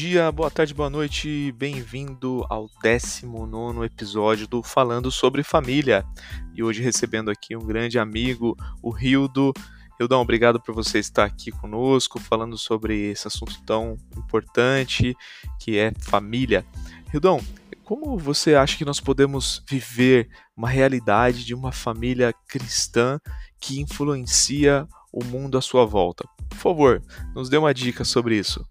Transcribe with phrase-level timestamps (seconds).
[0.00, 6.06] dia, boa tarde, boa noite, bem-vindo ao 19 episódio do Falando sobre Família.
[6.54, 9.52] E hoje recebendo aqui um grande amigo, o Rildo.
[10.00, 15.14] Hildão, obrigado por você estar aqui conosco, falando sobre esse assunto tão importante
[15.58, 16.64] que é família.
[17.12, 17.38] Hildão,
[17.84, 23.20] como você acha que nós podemos viver uma realidade de uma família cristã
[23.60, 26.26] que influencia o mundo à sua volta?
[26.48, 27.02] Por favor,
[27.34, 28.64] nos dê uma dica sobre isso.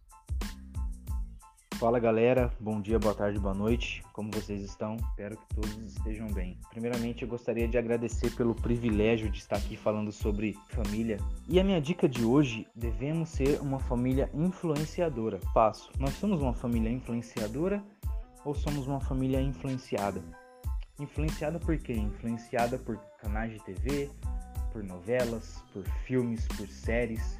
[1.79, 4.03] Fala galera, bom dia, boa tarde, boa noite.
[4.11, 4.97] Como vocês estão?
[4.97, 6.57] Espero que todos estejam bem.
[6.69, 11.17] Primeiramente, eu gostaria de agradecer pelo privilégio de estar aqui falando sobre família.
[11.47, 15.39] E a minha dica de hoje: devemos ser uma família influenciadora.
[15.53, 15.89] Passo.
[15.97, 17.81] Nós somos uma família influenciadora
[18.43, 20.21] ou somos uma família influenciada?
[20.99, 21.93] Influenciada por quê?
[21.93, 24.09] Influenciada por canais de TV,
[24.73, 27.39] por novelas, por filmes, por séries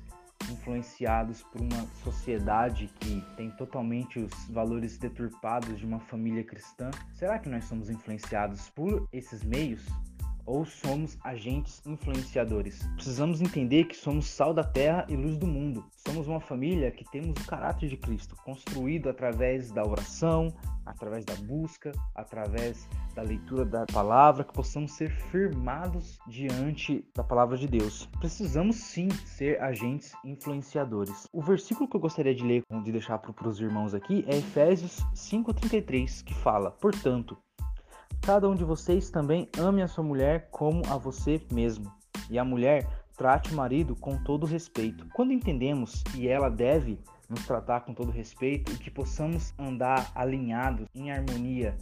[0.49, 6.89] influenciados por uma sociedade que tem totalmente os valores deturpados de uma família cristã?
[7.13, 9.85] Será que nós somos influenciados por esses meios?
[10.45, 12.83] Ou somos agentes influenciadores?
[12.95, 15.85] Precisamos entender que somos sal da terra e luz do mundo.
[15.95, 20.51] Somos uma família que temos o caráter de Cristo, construído através da oração,
[20.83, 22.87] através da busca, através
[23.19, 28.07] da leitura da palavra, que possamos ser firmados diante da palavra de Deus.
[28.19, 31.27] Precisamos sim ser agentes influenciadores.
[31.33, 35.05] O versículo que eu gostaria de ler, de deixar para os irmãos aqui, é Efésios
[35.13, 37.37] 5,33, que fala: Portanto,
[38.21, 41.91] cada um de vocês também ame a sua mulher como a você mesmo,
[42.29, 45.05] e a mulher trate o marido com todo respeito.
[45.13, 46.97] Quando entendemos que ela deve
[47.29, 51.77] nos tratar com todo respeito e que possamos andar alinhados em harmonia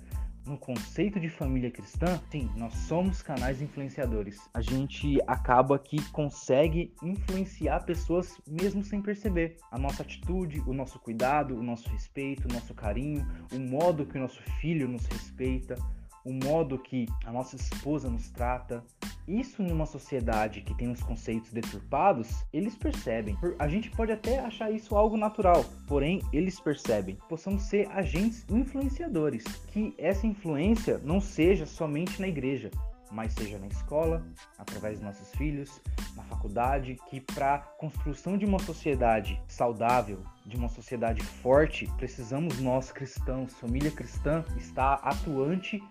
[0.47, 4.49] no conceito de família cristã, sim, nós somos canais influenciadores.
[4.53, 9.57] A gente acaba que consegue influenciar pessoas mesmo sem perceber.
[9.71, 14.17] A nossa atitude, o nosso cuidado, o nosso respeito, o nosso carinho, o modo que
[14.17, 15.75] o nosso filho nos respeita,
[16.23, 18.83] o modo que a nossa esposa nos trata.
[19.27, 23.37] Isso numa sociedade que tem os conceitos deturpados, eles percebem.
[23.59, 27.17] A gente pode até achar isso algo natural, porém eles percebem.
[27.27, 32.71] Possamos ser agentes influenciadores, que essa influência não seja somente na igreja,
[33.11, 34.25] mas seja na escola,
[34.57, 35.81] através dos nossos filhos,
[36.15, 42.59] na faculdade, que para a construção de uma sociedade saudável, de uma sociedade forte, precisamos
[42.59, 45.83] nós cristãos, família cristã, estar atuante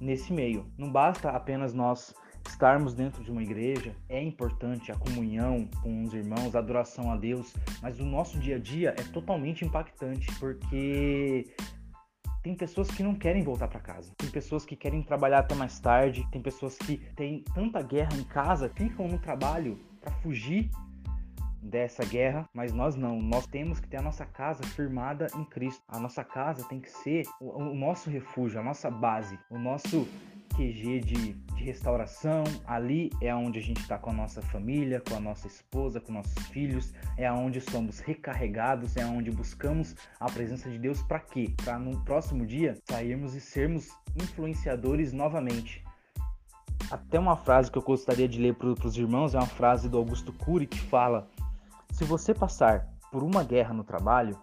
[0.00, 0.66] nesse meio.
[0.78, 2.14] Não basta apenas nós
[2.50, 7.16] estarmos dentro de uma igreja, é importante a comunhão com os irmãos, a adoração a
[7.16, 11.46] Deus, mas o nosso dia a dia é totalmente impactante porque
[12.42, 15.78] tem pessoas que não querem voltar para casa, tem pessoas que querem trabalhar até mais
[15.78, 20.70] tarde, tem pessoas que têm tanta guerra em casa, ficam no trabalho para fugir
[21.62, 23.20] dessa guerra, mas nós não.
[23.20, 25.82] Nós temos que ter a nossa casa firmada em Cristo.
[25.86, 30.08] A nossa casa tem que ser o, o nosso refúgio, a nossa base, o nosso
[30.56, 32.42] QG de, de restauração.
[32.66, 36.12] Ali é onde a gente está com a nossa família, com a nossa esposa, com
[36.12, 36.92] nossos filhos.
[37.16, 41.52] É onde somos recarregados, é onde buscamos a presença de Deus para quê?
[41.62, 45.84] Para no próximo dia sairmos e sermos influenciadores novamente.
[46.90, 49.98] Até uma frase que eu gostaria de ler para os irmãos é uma frase do
[49.98, 51.28] Augusto Cury que fala:
[51.92, 54.36] se você passar por uma guerra no trabalho,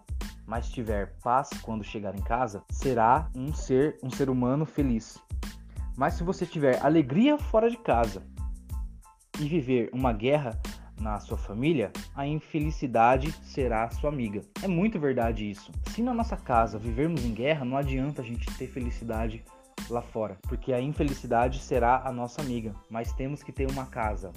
[0.46, 5.18] mas tiver paz quando chegar em casa, será um ser, um ser humano feliz.
[5.98, 8.22] Mas se você tiver alegria fora de casa
[9.40, 10.56] e viver uma guerra
[11.00, 14.40] na sua família, a infelicidade será sua amiga.
[14.62, 15.72] É muito verdade isso.
[15.88, 19.44] Se na nossa casa vivermos em guerra, não adianta a gente ter felicidade
[19.90, 22.72] lá fora, porque a infelicidade será a nossa amiga.
[22.88, 24.32] Mas temos que ter uma casa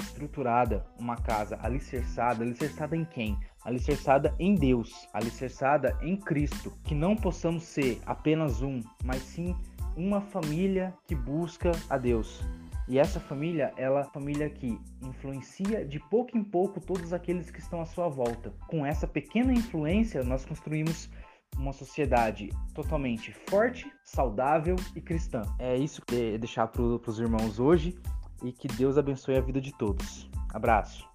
[0.00, 3.38] estruturada, uma casa alicerçada, alicerçada em quem?
[3.64, 9.54] Alicerçada em Deus, alicerçada em Cristo, que não possamos ser apenas um, mas sim
[9.98, 12.40] uma família que busca a Deus.
[12.86, 17.50] E essa família, ela é a família que influencia de pouco em pouco todos aqueles
[17.50, 18.54] que estão à sua volta.
[18.68, 21.10] Com essa pequena influência, nós construímos
[21.56, 25.42] uma sociedade totalmente forte, saudável e cristã.
[25.58, 27.98] É isso que eu deixar para os irmãos hoje
[28.42, 30.30] e que Deus abençoe a vida de todos.
[30.54, 31.07] Abraço.